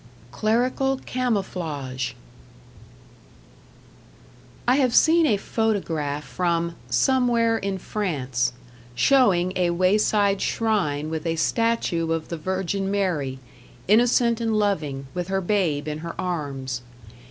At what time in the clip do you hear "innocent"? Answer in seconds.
13.87-14.41